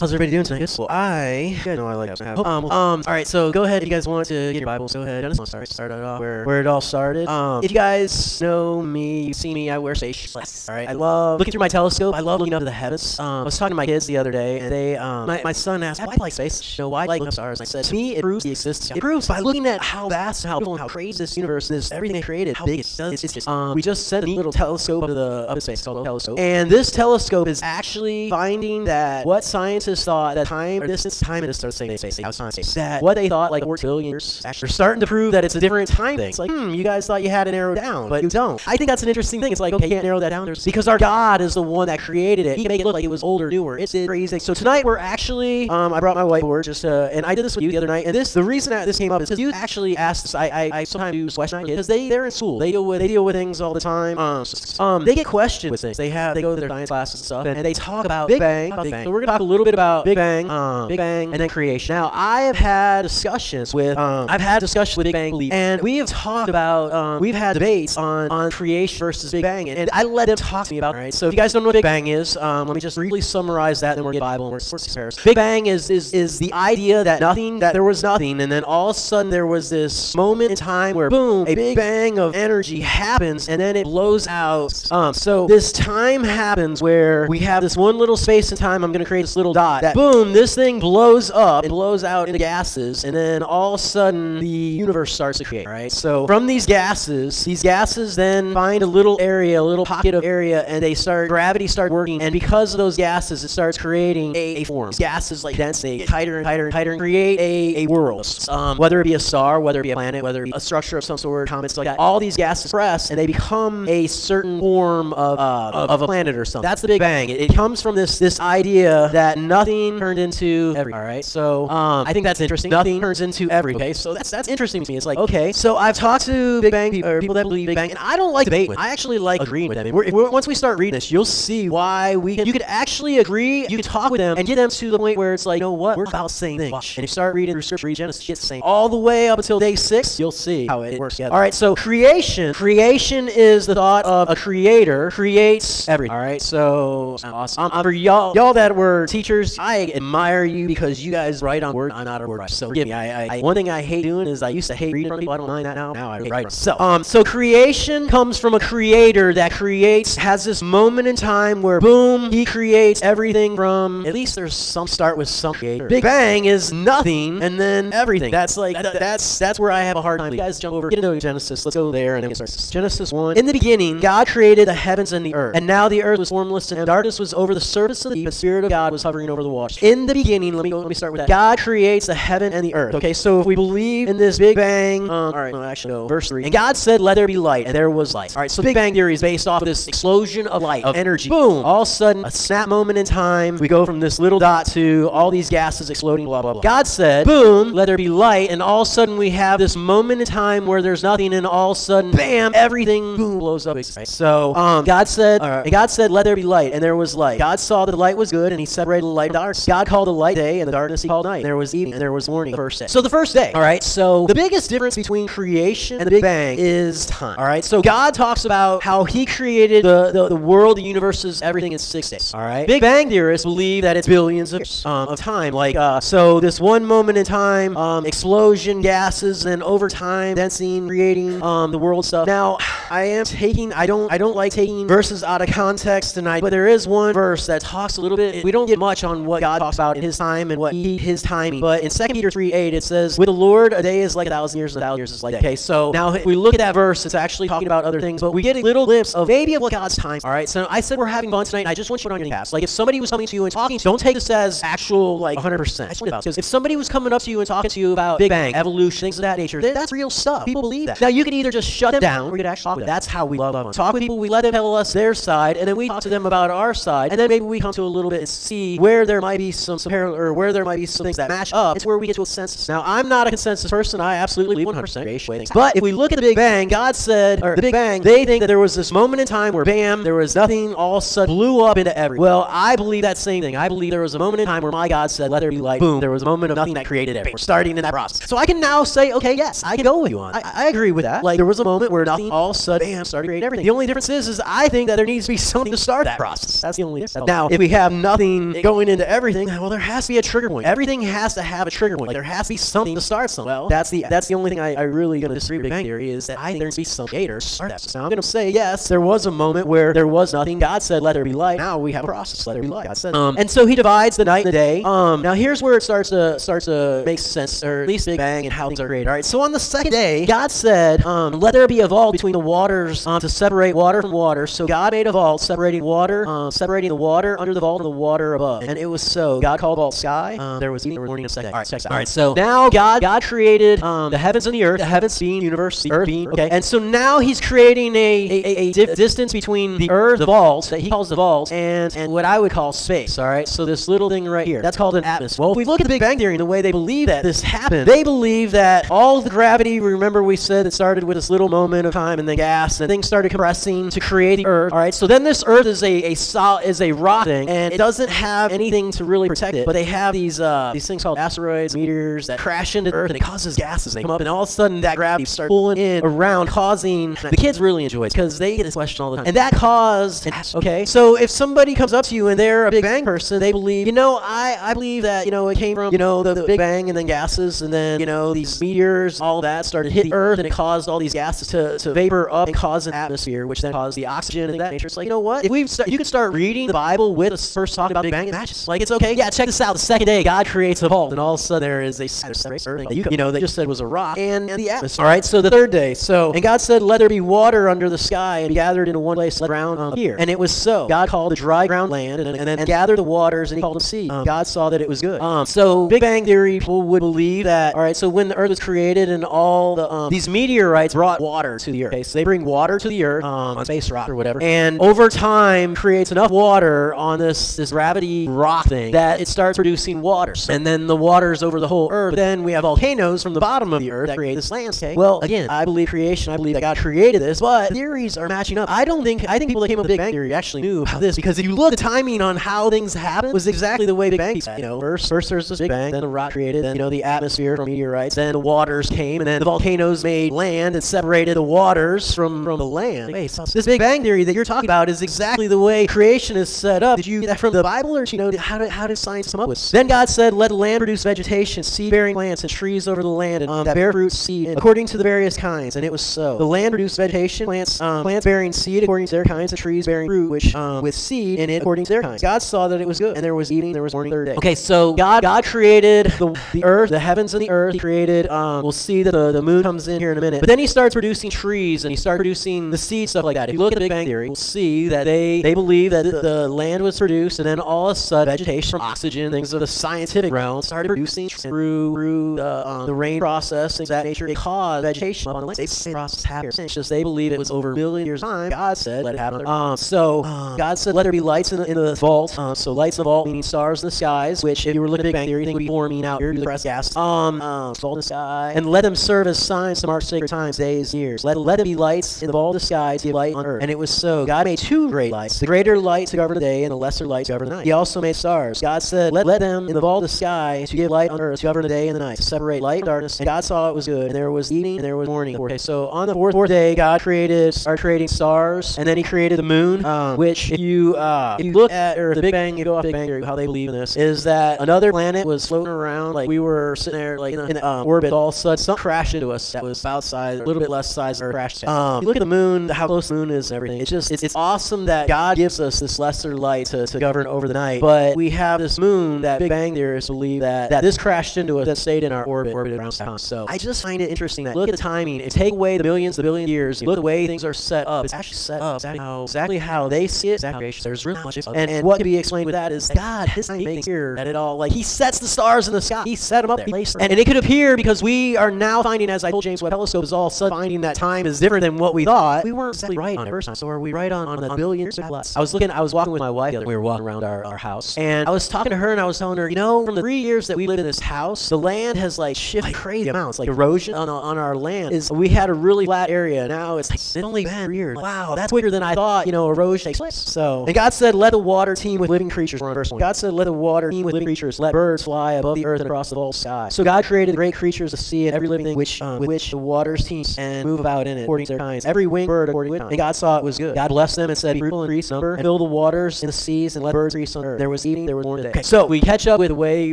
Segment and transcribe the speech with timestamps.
[0.00, 0.76] How's everybody doing tonight?
[0.78, 2.38] Well, I, you guys know I like to have.
[2.38, 3.26] Um, um, all right.
[3.26, 3.82] So go ahead.
[3.82, 5.24] If you guys want to get your Bibles, go ahead.
[5.24, 7.26] I just want to start, start it off where, where it all started.
[7.26, 9.70] Um, if you guys know me, you see me.
[9.70, 10.68] I wear space glasses.
[10.68, 10.88] All right.
[10.88, 12.14] I love looking through my telescope.
[12.14, 13.18] I love looking up to the heavens.
[13.18, 15.52] Um, I was talking to my kids the other day, and they, um, my, my
[15.52, 16.78] son asked, "Why do you like space?
[16.78, 18.22] You know, why do you like looking up stars?" And I said, "To me, it
[18.22, 18.96] proves the existence.
[18.96, 21.90] It proves by looking at how vast, how beautiful, and how crazy this universe is.
[21.90, 23.00] Everything they created, how big it is.
[23.00, 23.48] It's, it's just.
[23.48, 25.98] Um, we just sent a neat little telescope up to the up to space called
[25.98, 29.42] a telescope, and this telescope is actually finding that what
[29.88, 33.14] scientists thought that time distance, time and distance, say, say, say, how science that what
[33.14, 35.88] they thought like 4 billion years, actually, they're starting to prove that it's a different
[35.88, 36.28] time thing.
[36.28, 38.60] It's like, hmm, you guys thought you had it narrowed down, but you don't.
[38.66, 39.52] I think that's an interesting thing.
[39.52, 41.86] It's like, okay, you can't narrow that down There's, because our God is the one
[41.86, 42.56] that created it.
[42.56, 43.78] He can make it look like it was older, newer.
[43.78, 44.38] It's crazy.
[44.38, 47.56] So tonight we're actually, um, I brought my whiteboard just, uh, and I did this
[47.56, 48.06] with you the other night.
[48.06, 50.34] And this, the reason that this came up is because you actually asked this.
[50.34, 52.58] I, I, I sometimes do question because they, they're in school.
[52.58, 54.18] They deal with, they deal with things all the time.
[54.18, 54.44] Um,
[54.78, 55.96] um, they get questioned with things.
[55.96, 58.28] They have, they go to their science classes and stuff, and, and they talk about
[58.28, 58.70] Big Bang.
[58.82, 59.04] Big Bang.
[59.04, 61.48] So we're gonna talk a little bit about Big Bang, um, Big Bang, and then
[61.48, 61.94] creation.
[61.94, 65.98] Now, I have had discussions with, um, I've had discussions with Big Bang and we
[65.98, 69.90] have talked about, um, we've had debates on on creation versus Big Bang, and, and
[69.92, 70.94] I let them talk to me about.
[70.94, 71.14] It, right.
[71.14, 73.20] So if you guys don't know what Big Bang is, um, let me just briefly
[73.20, 76.52] summarize that, then we'll get Bible and we're, we're Big Bang is is is the
[76.52, 79.70] idea that nothing, that there was nothing, and then all of a sudden there was
[79.70, 83.84] this moment in time where boom, a big bang of energy happens, and then it
[83.84, 84.90] blows out.
[84.90, 88.84] Um, so this time happens where we have this one little space in time.
[88.84, 89.67] I'm going to create this little dot.
[89.82, 91.64] That boom, this thing blows up.
[91.64, 95.44] It blows out into gases, and then all of a sudden the universe starts to
[95.44, 95.66] create.
[95.66, 95.92] Right.
[95.92, 100.24] So from these gases, these gases then find a little area, a little pocket of
[100.24, 104.34] area, and they start gravity starts working, and because of those gases, it starts creating
[104.34, 104.90] a, a form.
[104.90, 107.86] These gases like dense, they get tighter and tighter and tighter, and create a, a
[107.86, 108.26] world.
[108.48, 110.60] Um, whether it be a star, whether it be a planet, whether it be a
[110.60, 111.98] structure of some sort, comets like that.
[111.98, 116.06] All these gases press, and they become a certain form of, uh, of, of a
[116.06, 116.68] planet or something.
[116.68, 117.28] That's the Big Bang.
[117.28, 121.00] It, it, comes from this this idea that nothing turned into everything.
[121.00, 121.24] All right.
[121.24, 122.70] So um, I think that's interesting.
[122.70, 123.82] Nothing turns into everything.
[123.82, 123.92] Okay.
[123.92, 124.96] So that's that's interesting to me.
[124.96, 125.52] It's like okay.
[125.52, 128.16] So I've talked to Big Bang people, or people that believe Big Bang, and I
[128.16, 128.78] don't like debate with.
[128.78, 129.94] I actually like agreeing with them.
[129.94, 132.46] We're, we're, once we start reading this, you'll see why we can.
[132.46, 133.66] You could actually agree.
[133.68, 135.60] You can talk with them and get them to the point where it's like, you
[135.60, 135.96] know what?
[135.96, 136.74] We're about the same thing.
[136.74, 138.62] And if you start reading through Scripture, read Genesis, shit's the same.
[138.62, 141.34] All the way up until day six, you'll see how it works together.
[141.34, 141.54] All right.
[141.54, 142.54] So creation.
[142.54, 146.14] Creation is the thought of a creator creates everything.
[146.14, 146.40] All right.
[146.40, 147.70] So awesome.
[147.70, 151.74] Um, for y'all, y'all that were teachers, I admire you because you guys write on
[151.74, 151.92] word.
[151.92, 152.50] I'm not a word.
[152.50, 152.92] So forgive me.
[152.92, 155.34] I, I, one thing I hate doing is I used to hate reading from people.
[155.34, 155.92] I don't mind that now.
[155.92, 156.50] Now I write.
[156.50, 161.62] So um, so creation comes from a creator that creates has this moment in time
[161.62, 164.04] where boom, he creates everything from.
[164.06, 165.86] At least there's some start with some creator.
[165.86, 168.30] Big Bang is nothing, and then everything.
[168.30, 170.32] That's like that, that's that's where I have a hard time.
[170.32, 170.88] You guys jump over.
[170.88, 171.64] Get into Genesis.
[171.64, 172.70] Let's go there and then start.
[172.70, 173.36] Genesis one.
[173.36, 176.30] In the beginning, God created the heavens and the earth, and now the earth was
[176.30, 178.24] formless and darkness was over the surface of the deep.
[178.24, 179.78] The Spirit of God was hovering over the waters.
[179.82, 180.78] In the beginning, let me go.
[180.78, 181.28] Let me start with that.
[181.28, 182.94] God creates the heaven and the earth.
[182.94, 186.06] Okay, so if we believe in this Big Bang, um, all right, no, actually, no.
[186.06, 186.44] Verse three.
[186.44, 188.36] And God said, "Let there be light," and there was light.
[188.36, 190.96] All right, so Big Bang theory is based off of this explosion of light, of
[190.96, 191.28] energy.
[191.28, 191.64] Boom!
[191.64, 193.58] All of a sudden, a snap moment in time.
[193.58, 196.26] We go from this little dot to all these gases exploding.
[196.26, 196.62] Blah blah blah.
[196.62, 197.72] God said, "Boom!
[197.72, 200.66] Let there be light," and all of a sudden we have this moment in time
[200.66, 202.52] where there's nothing, and all of a sudden, bam!
[202.54, 203.78] Everything boom blows up.
[203.78, 206.96] So um, God said, all right, and God said, "Let there be light," and there
[206.96, 207.38] was light.
[207.38, 209.66] God saw that the light was good, and He separated the light darkness.
[209.66, 211.42] God called the light day, and the darkness He called night.
[211.42, 212.52] There was evening, and there was morning.
[212.52, 212.86] The first day.
[212.86, 213.52] So the first day.
[213.52, 213.82] All right.
[213.82, 217.38] So the biggest difference between creation and the Big Bang is time.
[217.38, 217.64] All right.
[217.64, 221.78] So God talks about how He created the the, the world, the universes, everything in
[221.78, 222.32] six days.
[222.32, 222.66] All right.
[222.66, 225.52] Big Bang theorists believe that it's billions of years um, of time.
[225.52, 230.80] Like uh, so, this one moment in time, um, explosion, gases, and over time, density,
[230.86, 232.26] creating um, the world stuff.
[232.26, 232.58] Now,
[232.90, 233.72] I am taking.
[233.72, 234.10] I don't.
[234.12, 237.60] I don't like taking verses out of context tonight, but there is one verse that
[237.60, 238.44] talks a little bit.
[238.44, 240.96] We don't get much on what God talks about in His time and what He
[240.96, 241.60] His timing.
[241.60, 244.26] But in 2 Peter 3 8, it says, "With the Lord, a day is like
[244.26, 246.24] a thousand years, and a thousand years is like a day." Okay, so now if
[246.24, 248.60] we look at that verse, it's actually talking about other things, but we get a
[248.60, 250.20] little glimpse of maybe of what God's time.
[250.24, 251.60] All right, so I said we're having fun tonight.
[251.60, 252.52] And I just want you to know past.
[252.52, 254.62] Like if somebody was coming to you and talking, to you, don't take this as
[254.62, 255.58] actual like 100.
[255.58, 258.30] percent Because if somebody was coming up to you and talking to you about Big
[258.30, 260.44] Bang, evolution, things of that nature, that's real stuff.
[260.44, 261.00] People believe that.
[261.00, 262.86] Now you can either just shut them down or you can actually talk with.
[262.86, 263.72] That's how we love them.
[263.72, 264.18] Talk with people.
[264.18, 266.74] We let them tell us their side, and then we talk to them about our
[266.74, 269.38] side, and then maybe we come to a little bit and see where there might
[269.38, 271.76] be some, some parallel or where there might be some things that match up.
[271.76, 272.68] It's where we get to a consensus.
[272.68, 274.00] Now I'm not a consensus person.
[274.00, 275.44] I absolutely believe 100% creation.
[275.52, 278.24] But if we look at the Big Bang, God said, or the Big Bang, they
[278.24, 281.34] think that there was this moment in time where bam, there was nothing, all sudden
[281.34, 282.22] blew up into everything.
[282.22, 283.56] Well, I believe that same thing.
[283.56, 285.58] I believe there was a moment in time where my God said, let there be
[285.58, 285.80] light.
[285.80, 287.34] Boom, there was a moment of nothing that created everything.
[287.34, 288.28] We're starting in that process.
[288.28, 290.34] So I can now say, okay, yes, I can go with you on.
[290.34, 291.24] I, I agree with that.
[291.24, 293.64] Like there was a moment where nothing, all sudden, bam, started to create everything.
[293.64, 296.04] The only difference is, is I think that there needs to be something to start
[296.04, 296.60] that process.
[296.60, 297.26] That's the only difference.
[297.26, 300.48] Now, if we have nothing going into everything, well, there has to be a trigger
[300.48, 300.66] point.
[300.66, 302.08] Everything has to have a trigger point.
[302.08, 303.48] Like, there has to be something to start something.
[303.48, 305.84] Well, that's the that's the only thing I, I really gonna disagree with Big Bang
[305.84, 307.94] Theory is that I think there needs to be some creator start that.
[307.94, 310.58] Now I'm gonna say yes, there was a moment where there was nothing.
[310.58, 312.46] God said, "Let there be light." Now we have a process.
[312.46, 312.86] Let there be light.
[312.86, 314.82] God said, um, and so He divides the night and the day.
[314.82, 318.18] Um, now here's where it starts to starts to make sense, or at least Big
[318.18, 319.08] Bang and how things are created.
[319.08, 319.24] All right.
[319.24, 322.38] So on the second day, God said, um, "Let there be a wall between the
[322.58, 326.50] waters um, to separate water from water." So God made a vault separating water, um,
[326.50, 329.40] separating the water under the vault and the water above, and it was so.
[329.40, 330.36] God called vault sky.
[330.36, 331.52] Um, there was evening, morning, and second.
[331.54, 331.86] All right.
[331.86, 332.08] All right.
[332.08, 334.78] So now God God created um, the heavens and the earth.
[334.80, 336.48] The heavens being the universe, the earth being okay.
[336.50, 340.26] And so now He's creating a a, a, a di- distance between the earth, the
[340.26, 343.18] vault that He calls the vault, and and what I would call space.
[343.18, 343.46] All right.
[343.48, 345.42] So this little thing right here, that's called an atmosphere.
[345.42, 347.22] Well, if we look at the Big Bang Theory and the way they believe that
[347.22, 349.80] this happened, they believe that all the gravity.
[349.80, 352.88] Remember, we said it started with this little moment of time, and then gas, and
[352.88, 354.72] things started compressing to create the Earth.
[354.72, 354.94] All right.
[354.94, 358.52] So then this Earth is a a is a rock thing, and it doesn't have
[358.52, 359.66] anything to really protect it.
[359.66, 363.16] But they have these uh, these things called asteroids, meteors that crash into Earth, and
[363.16, 363.92] it causes gases.
[363.92, 367.14] They come up, and all of a sudden that gravity starts pulling in around, causing
[367.14, 369.52] the kids really enjoy it because they get this question all the time, and that
[369.54, 370.28] caused.
[370.54, 370.84] Okay.
[370.84, 373.86] So if somebody comes up to you and they're a Big Bang person, they believe,
[373.86, 376.44] you know, I I believe that you know it came from you know the, the
[376.44, 380.10] Big Bang and then gases, and then you know these meteors, all that started hitting
[380.10, 382.94] the Earth, and it caused all these gases to, to vapor up and cause an
[382.94, 384.86] atmosphere, which then caused the oxygen and that nature.
[384.86, 385.44] It's like, you know what?
[385.44, 388.12] If we start, you could start reading the Bible with us first talking about Big
[388.12, 388.68] Bang, it matches.
[388.68, 389.14] Like, it's okay.
[389.14, 389.72] Yeah, check this out.
[389.72, 392.08] The second day, God creates a vault, and all of a sudden there is a
[392.08, 395.04] that you, you know, they just said was a rock and, and the atmosphere.
[395.04, 395.94] All right, so the third day.
[395.94, 399.00] So, and God said, let there be water under the sky and be gathered into
[399.00, 400.16] one place, let the ground um, here.
[400.18, 400.88] And it was so.
[400.88, 403.62] God called the dry ground land and, and then and gathered the waters, and he
[403.62, 404.08] called them sea.
[404.08, 405.20] Um, God saw that it was good.
[405.20, 408.50] Um, so, Big Bang Theory people would believe that, all right, so when the Earth
[408.50, 411.92] was created and all the, um, these meteorites brought water to the Earth.
[411.92, 414.80] Okay, so they bring water to the Earth um, on space rock or whatever, and
[414.80, 420.00] over time creates enough water on this this gravity rock thing that it starts producing
[420.00, 422.12] waters, And then the waters over the whole Earth.
[422.12, 424.96] But then we have volcanoes from the bottom of the Earth that create this landscape.
[424.96, 426.32] Well, again, I believe creation.
[426.32, 428.68] I believe that God created this, but theories are matching up.
[428.70, 430.82] I don't think I think people that came up with Big Bang Theory actually knew
[430.82, 433.86] about this because if you look at the timing on how things happened was exactly
[433.86, 434.58] the way Big Bang said.
[434.58, 436.90] You know, first first there's this Big Bang, then the rock created, then you know
[436.90, 440.82] the atmosphere from meteorites, then the waters came, and then the volcanoes made land and
[440.82, 443.12] separated the waters from, from the land.
[443.12, 446.36] Wait, so this Big Bang Theory that you're talking about is exactly the way creation
[446.36, 446.96] is set up.
[446.96, 448.96] Did you get that from the Bible, or did you know how did how did
[448.96, 449.70] science come up with?
[449.70, 453.42] Then God said, "Let the land produce vegetation, seed-bearing plants, and trees over the land,
[453.42, 456.38] and um, that bear fruit, seed, according to the various kinds." And it was so.
[456.38, 459.86] The land produced vegetation, plants, um, plants bearing seed according to their kinds, and trees
[459.86, 462.22] bearing fruit, which um, with seed in it according to their kinds.
[462.22, 464.34] God saw that it was good, and there was eating, there was morning, third day.
[464.34, 467.74] Okay, so God God created the, the earth, the heavens and the earth.
[467.74, 468.28] He created.
[468.28, 470.40] Um, we'll see that the, the moon comes in here in a minute.
[470.40, 473.48] But then he starts producing trees, and he starts producing the seed stuff like that.
[473.48, 476.04] If you look at the Big Bang Theory, you'll see that they they believe that
[476.04, 479.52] the, the land was produced, and then all of a sudden, vegetation from oxygen, things
[479.52, 484.04] of the scientific realm, started producing through through the, um, the rain process, things that
[484.04, 484.28] nature.
[484.38, 485.56] Caused vegetation up on the land.
[485.56, 486.58] They process happened.
[486.58, 488.50] It's just they believe it was over a million years time.
[488.50, 489.46] God said, let it happen.
[489.46, 492.38] Um, so um, God said, let there be lights in the, in the vault.
[492.38, 494.88] Um, so lights in the vault meaning stars in the skies, which if you were
[494.88, 496.94] looking at Big Bang Theory, would be forming out here, the press gas.
[496.94, 500.28] Um, um, vault in the sky, and let them serve as signs to mark sacred
[500.28, 501.24] times, days, years.
[501.24, 503.62] Let let it be lights in the vault of the skies, give light on earth.
[503.62, 504.26] And it was so.
[504.26, 507.06] God made two great lights: the greater light to govern the day, and the lesser
[507.06, 507.66] light to govern the night.
[507.66, 508.60] He also made stars.
[508.60, 511.40] God said, let let them in the of the sky to give light on earth,
[511.40, 513.18] to govern the day and the night, to separate light and darkness.
[513.18, 514.06] And God saw it was good.
[514.06, 515.36] And there was evening, and there was morning.
[515.36, 519.02] Okay, so on the fourth, fourth day, God created, started creating stars, and then He
[519.02, 522.32] created the moon, um, which if you uh, if you look at or the Big
[522.32, 525.26] Bang, you go off Big Bang how they believe in this is that another planet
[525.26, 528.12] was floating around, like we were sitting there, like in, a, in a, um, orbit.
[528.12, 530.70] All of a sudden, something crashed into us that was about size, a little bit
[530.70, 531.64] less size, or crashed.
[531.64, 533.80] Um, you look at the moon, how close the moon is, and everything.
[533.80, 537.26] It's just it's, it's awesome that God gives us this lesser light to, to govern
[537.26, 540.82] over the night, but we have this moon that Big Bang theorists believe that that
[540.82, 543.18] this crashed into us, that stayed in our orbit, orbited around Saturn.
[543.18, 545.20] So I just find it interesting that look at the timing.
[545.20, 547.86] If take away the billions, the billion years, look at the way things are set
[547.86, 548.04] up.
[548.04, 550.34] It's actually set up exactly how, exactly how they see it.
[550.34, 550.70] Exactly.
[550.82, 551.36] There's really much.
[551.46, 554.34] And, and what can be explained with that is God, His not making here that
[554.36, 556.04] all like He sets the stars in the sky.
[556.04, 556.68] He set them up there.
[556.74, 559.72] And, and it could appear because we are now finding, as I told James Webb
[559.72, 562.44] Telescope, is all sudden finding that time is different than what we thought.
[562.44, 563.54] We weren't exactly right on it first time.
[563.54, 565.36] So are we right on, on a billion plus?
[565.36, 565.70] I was looking.
[565.70, 566.66] I was walking with my wife the other.
[566.66, 569.04] We were walking around our, our house, and I was talking to her, and I
[569.04, 571.48] was telling her, you know, from the three years that we lived in this house,
[571.48, 573.38] the land has like shifted crazy amounts.
[573.38, 576.48] Like erosion on, on our land is we had a really flat area.
[576.48, 577.96] Now it's, it's only been three years.
[577.96, 579.26] Wow, that's quicker than I thought.
[579.26, 580.14] You know, erosion takes place.
[580.14, 582.62] So, and God said, let the water teem with living creatures.
[582.62, 582.98] On verse one.
[582.98, 584.58] God said, let the water teem with living creatures.
[584.58, 586.68] Let birds fly above the earth and across the whole sky.
[586.70, 589.18] So God created the great creatures of the sea and every living thing which um,
[589.18, 591.84] with which the waters teem and move about in it according to their kinds.
[591.84, 592.90] Every winged bird according to kind.
[592.92, 593.74] And God saw it was good.
[593.74, 596.26] God blessed them and said, Be fruitful and increase number and fill the waters in
[596.28, 597.58] the seas and let birds increase on earth.
[597.58, 598.46] There was evening, there was morning.
[598.46, 599.92] Okay, so we catch up with the way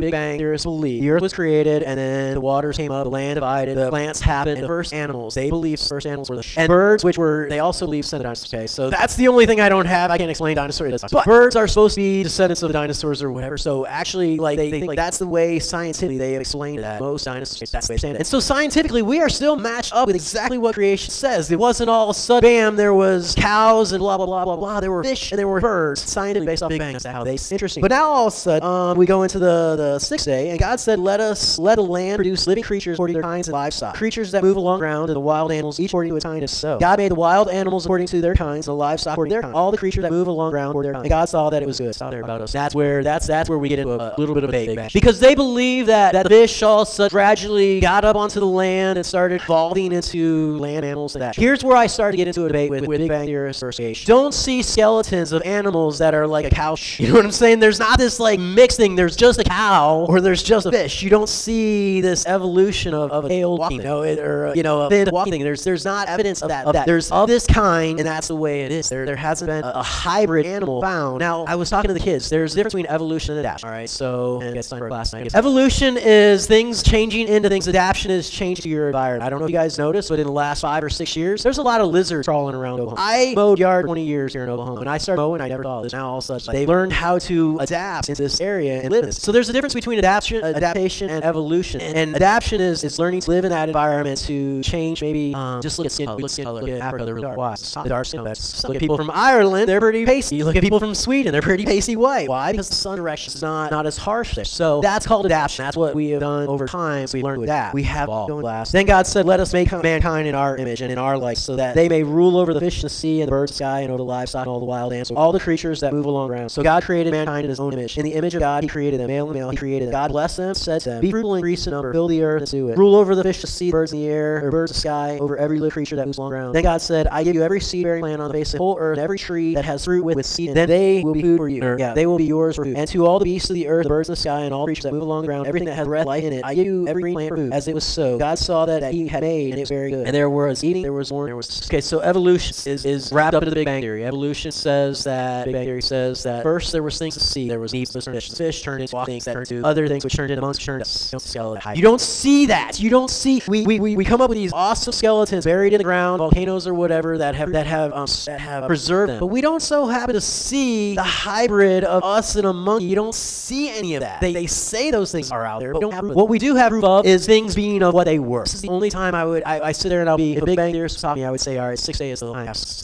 [0.00, 3.10] Big Bang theorists believe the Earth was created, and then the waters came up, the
[3.10, 5.34] land divided, the plants happened, and the first animals.
[5.34, 8.24] They believe first animals were the sh- and birds, which were they also believe descended
[8.24, 8.52] dinosaurs.
[8.54, 10.10] Okay, so that's the only thing I don't have.
[10.10, 11.02] I can't explain dinosaurs.
[11.10, 13.56] But birds are supposed to be descendants of the dinosaurs or whatever.
[13.58, 17.00] So actually, like they, they think like that's the way scientifically they have explained that
[17.00, 17.70] most dinosaurs.
[17.70, 18.18] That's the way they stand it.
[18.18, 21.48] And so scientifically, we are still matched up with exactly what creation says.
[21.56, 24.78] It wasn't all sudden, bam, there was cows and blah blah blah blah blah.
[24.78, 26.02] There were fish and there were birds.
[26.02, 26.92] Scientifically based off Big Bang.
[26.92, 27.80] That's how they interesting.
[27.80, 30.58] But now all of a sudden, um, we go into the the sixth day, and
[30.58, 33.54] God said, "Let us let the land produce living creatures according to their kinds and
[33.54, 36.40] livestock, creatures that move along ground, and the wild animals each according to its kind."
[36.40, 39.30] And so God made the wild animals according to their kinds, and the livestock according
[39.30, 39.54] to their kind.
[39.54, 41.06] All the creatures that move along ground according to their kind.
[41.06, 41.94] And God saw that it was good.
[41.94, 42.52] Stop there about us.
[42.52, 44.76] That's where that's that's where we get into a, a little bit of a Big
[44.76, 48.98] Bang because they believe that that the fish all gradually got up onto the land
[48.98, 51.34] and started evolving into land animals and that.
[51.36, 54.06] Here's where I start to get into a debate with, with Big Bang Theorists Association.
[54.06, 56.76] Don't see skeletons of animals that are like a cow.
[56.96, 57.60] You know what I'm saying?
[57.60, 58.94] There's not this like mixed thing.
[58.94, 61.02] There's just a cow or there's just a fish.
[61.02, 64.62] You don't see this evolution of, of a tailed walking, you know, it, or you
[64.62, 65.42] know, a fin walking thing.
[65.42, 66.66] There's there's not evidence of that.
[66.66, 66.86] Of that.
[66.86, 68.88] There's of this kind, and that's the way it is.
[68.88, 71.18] There there hasn't been a, a hybrid animal found.
[71.18, 72.30] Now I was talking to the kids.
[72.30, 73.68] There's a difference between evolution and adaptation.
[73.68, 75.34] All right, so and it's time for class night.
[75.34, 77.68] Evolution is things changing into things.
[77.68, 79.24] Adaptation is change to your environment.
[79.24, 81.25] I don't know if you guys noticed, but in the last five or six years,
[81.34, 83.00] there's a lot of lizards crawling around Oklahoma.
[83.00, 84.80] I mowed yard 20 years here in Oklahoma.
[84.80, 85.92] When I started mowing, I never saw this.
[85.92, 89.04] Now all of a sudden, they learned how to adapt into this area and live
[89.04, 89.20] in this.
[89.20, 91.80] So there's a difference between adaptation, adaptation and evolution.
[91.80, 95.62] And, and adaptation is, is learning to live in that environment to change maybe um,
[95.62, 96.18] just look at skin color.
[96.18, 96.60] Look at skin color.
[96.62, 97.38] Look at Africa, they're really dark.
[97.38, 97.54] Why?
[97.54, 98.24] The dark skin.
[98.24, 100.42] That's, look at people from Ireland, they're pretty pasty.
[100.42, 102.28] Look at people from Sweden, they're pretty pasty white.
[102.28, 102.52] Why?
[102.52, 104.44] Because the sun direction is not, not as harsh there.
[104.44, 105.64] So that's called adaptation.
[105.64, 107.06] That's what we have done over time.
[107.06, 107.74] So we learned to adapt.
[107.74, 108.72] We have all last.
[108.72, 111.56] Then God said, Let us make mankind in our image and in our likeness, so
[111.56, 113.64] that they may rule over the fish in the sea and the birds of the
[113.64, 116.06] sky and over the livestock and all the wild animals, all the creatures that move
[116.06, 116.50] along ground.
[116.50, 117.98] So God created mankind in his own image.
[117.98, 119.92] In the image of God, he created them, male and male, he created them.
[119.92, 122.42] God blessed them, said to them, Be fruitful and increase in number, fill the earth
[122.42, 122.78] and do it.
[122.78, 125.36] Rule over the fish, the sea, birds in the air, or birds the sky, over
[125.36, 126.54] every living creature that moves along ground.
[126.54, 128.58] Then God said, I give you every seed bearing plant on the face of the
[128.58, 131.12] whole earth, and every tree that has fruit with, with seed, and then they will
[131.12, 131.62] be food for you.
[131.62, 132.76] Or, yeah, they will be yours for food.
[132.76, 134.66] And to all the beasts of the earth, the birds of the sky, and all
[134.66, 136.66] creatures that move along the ground, everything that has breath, life in it, I give
[136.66, 137.52] you every green plant for food.
[137.52, 139.90] As it was so, God saw that, that he had made, and it was very
[139.90, 140.06] good.
[140.06, 141.66] And there was eating, there was born, there was.
[141.66, 144.04] Okay, so evolution is, is wrapped up into the Big Bang Theory.
[144.04, 147.48] Evolution says that, Big Bang Theory says that first there was things to see.
[147.48, 150.30] There was meat, fish, fish turned into things that turned into other things, which turned
[150.30, 151.76] into monsters, turned into skeleton.
[151.76, 152.80] You don't see that.
[152.80, 153.42] You don't see.
[153.48, 156.66] We, we, we, we come up with these awesome skeletons buried in the ground, volcanoes
[156.66, 159.20] or whatever that have that have um, that have preserved them.
[159.20, 162.86] But we don't so happen to see the hybrid of us and a monkey.
[162.86, 164.20] You don't see any of that.
[164.20, 167.06] They, they say those things are out there, but what we do have proof of
[167.06, 168.44] is things being of what they were.
[168.44, 170.44] This is the only time I would I, I sit there and I'll be if
[170.44, 172.32] Big Bang I would say, all right, six days the.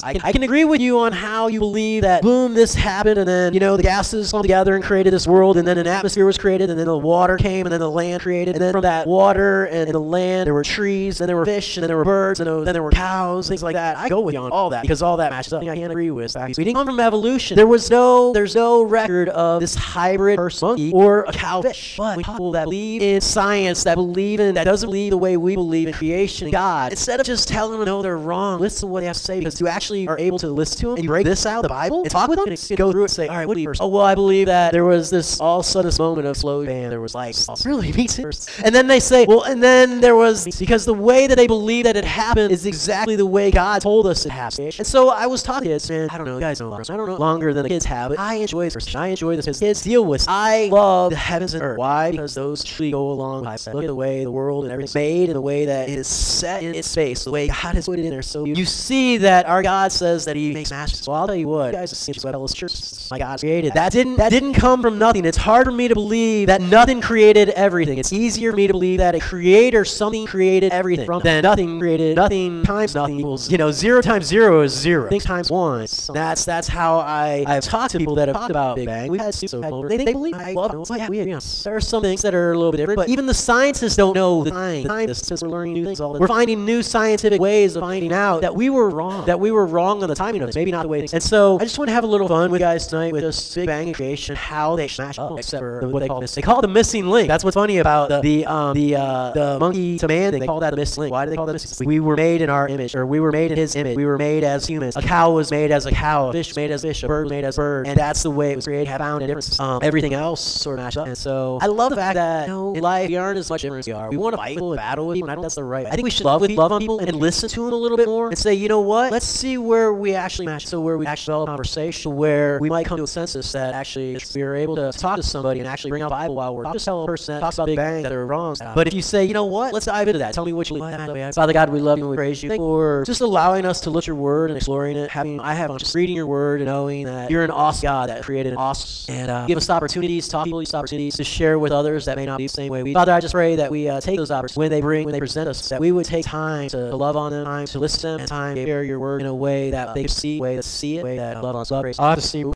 [0.02, 3.28] I, I can agree with you on how you believe that boom, this happened, and
[3.28, 6.26] then you know the gases come together and created this world, and then an atmosphere
[6.26, 8.82] was created, and then the water came, and then the land created, and then from
[8.82, 12.04] that water and, the land there were trees, and there were fish, and there were
[12.04, 13.96] birds, and then there were cows, things like that.
[13.98, 15.62] I go with you on all that because all that matches up.
[15.62, 16.48] I can't agree with that.
[16.48, 17.56] We didn't come from evolution.
[17.56, 21.96] There was no there's no record of this hybrid person monkey or a cow fish.
[21.96, 25.54] But people that believe in science, that believe in that doesn't believe the way we
[25.54, 29.00] believe in creation God, instead of just telling them no, they're wrong, listen to what
[29.00, 31.24] they have to say because you actually are able to listen to them and break
[31.24, 33.28] this out, of the Bible, and talk with them and go through it and say,
[33.28, 33.82] all right, what do you first?
[33.82, 36.90] Oh, well, I believe that there was this all sudden this moment of slow bam,
[36.90, 38.30] there was like, really, me too.
[38.64, 41.84] And then they say, well, and then there was because the way that they believe
[41.84, 44.74] that it happened is exactly the way God told us it happened.
[44.78, 46.72] And so I was talking to kids, and I don't know, guys know.
[46.72, 48.18] I don't know longer than the kids have, it.
[48.18, 48.94] I enjoy this.
[48.94, 50.26] I enjoy this because kids deal with.
[50.28, 51.78] I love the heavens and earth.
[51.78, 52.10] Why?
[52.10, 53.42] Because those truly go along.
[53.56, 55.98] Said, look at the way the world and everything's made, and the way that it
[55.98, 58.22] is set in its space, the way God has in there.
[58.22, 61.06] So you, you see that our God says that He makes masters.
[61.06, 63.72] Well, I'll tell you what, you guys what church my God created.
[63.74, 65.24] That didn't that didn't come from nothing.
[65.24, 67.98] It's hard for me to believe that nothing created everything.
[67.98, 71.78] It's easier for me to believe that a creator, something created everything from then nothing
[71.78, 75.08] created nothing times nothing equals you know zero times zero is zero.
[75.08, 75.86] Things times one.
[76.12, 79.10] That's that's how I I've talked to people that have talked about Big Bang.
[79.10, 79.34] We've had
[79.72, 79.88] over.
[79.88, 80.88] They, they believe I love.
[80.90, 81.40] Like, yeah, we, yeah.
[81.64, 84.14] There are some things that are a little bit different, but even the scientists don't
[84.14, 84.82] know the time.
[84.82, 86.20] The time since we're learning new things all the time.
[86.22, 89.26] We're finding new scientific ways of finding out that we were wrong.
[89.26, 90.54] That we were wrong on the timing of this.
[90.54, 91.14] Maybe not the way things.
[91.14, 93.22] And so I just want to have a little fun with you guys tonight with
[93.22, 96.34] this Big Bang creation, how they smash up, except for what they call this.
[96.34, 97.26] They call it the missing link.
[97.26, 100.40] That's what's funny about the the um the uh the monkey to man thing.
[100.40, 101.12] They call that the missing link.
[101.12, 101.70] Why do they call that missing?
[101.80, 101.88] Link?
[101.88, 103.96] We were made in our image, or we were made in His image.
[103.96, 104.96] We were made as humans.
[104.96, 106.28] A cow was made as a cow.
[106.28, 107.02] A fish made as fish.
[107.02, 107.88] A bird made as bird.
[107.88, 108.86] And that's the way it was created.
[108.88, 109.58] Have found a difference.
[109.58, 111.08] Um, everything else sort of matched up.
[111.08, 113.62] And so I love the fact that you know, in life we aren't as much
[113.62, 114.08] different as we are.
[114.08, 115.26] We want to fight and battle with people.
[115.26, 115.86] And I don't think that's the right.
[115.86, 117.96] I think we should love with love on people and listen to them a little
[117.96, 119.12] bit more and say, you know what?
[119.12, 120.66] Let's see where we actually match.
[120.66, 123.74] So where we actually develop a conversation where we might come to a consensus that
[123.74, 126.72] actually we are able to talk to somebody and actually bring out Bible while we're
[126.72, 128.56] just telling a person that talks about Big Bang that are wrong.
[128.74, 130.34] But if you say, you know what, let's dive into that.
[130.34, 131.34] Tell me what you believe.
[131.34, 134.02] Father God, we love you and we praise you for just allowing us to look
[134.02, 135.10] at your word and exploring it.
[135.10, 138.22] Having I have just reading your word and knowing that you're an awesome God that
[138.22, 141.72] created an awesome and uh, give us opportunities, talk people, these opportunities to share with
[141.72, 142.92] others that may not be the same way we.
[142.92, 145.18] Father, I just pray that we uh, take those opportunities when they bring, when they
[145.18, 148.20] present us, that we would take time to, to love on them, time to listen,
[148.20, 150.98] and time to share your word in a way that they see, way to see
[150.98, 151.92] it, way that love on.
[151.98, 152.44] I just see